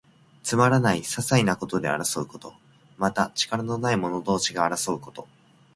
[0.41, 2.55] つまらない、ささいなことで争うこと。
[2.97, 5.27] また、力のない者同士が争うこと。